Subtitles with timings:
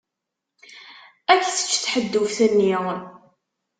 [1.31, 2.73] Ad k-tečč tḥedduft-nni.